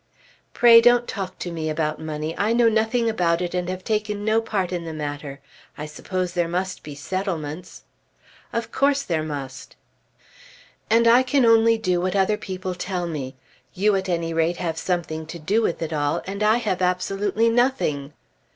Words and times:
"Pray 0.55 0.81
don't 0.81 1.07
talk 1.07 1.37
to 1.37 1.51
me 1.51 1.69
about 1.69 2.01
money. 2.01 2.35
I 2.35 2.53
know 2.53 2.67
nothing 2.69 3.07
about 3.07 3.39
it 3.39 3.53
and 3.53 3.69
have 3.69 3.83
taken 3.83 4.25
no 4.25 4.41
part 4.41 4.71
in 4.73 4.83
the 4.83 4.93
matter. 4.95 5.41
I 5.77 5.85
suppose 5.85 6.33
there 6.33 6.47
must 6.47 6.81
be 6.81 6.95
settlements?" 6.95 7.83
"Of 8.51 8.71
course 8.71 9.03
there 9.03 9.21
must." 9.21 9.75
"And 10.89 11.07
I 11.07 11.21
can 11.21 11.45
only 11.45 11.77
do 11.77 12.01
what 12.01 12.15
other 12.15 12.35
people 12.37 12.73
tell 12.73 13.05
me. 13.05 13.35
You 13.75 13.95
at 13.95 14.09
any 14.09 14.33
rate 14.33 14.57
have 14.57 14.79
something 14.79 15.27
to 15.27 15.37
do 15.37 15.61
with 15.61 15.79
it 15.83 15.93
all, 15.93 16.23
and 16.25 16.41
I 16.41 16.57
have 16.57 16.81
absolutely 16.81 17.49
nothing." 17.49 18.13